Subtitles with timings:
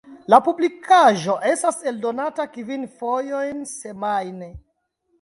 [0.33, 4.55] La publikaĵo estas eldonata kvin fojojn semajne.